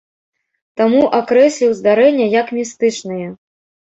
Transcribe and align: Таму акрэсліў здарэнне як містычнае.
Таму 0.79 1.01
акрэсліў 1.17 1.75
здарэнне 1.79 2.25
як 2.39 2.47
містычнае. 2.61 3.27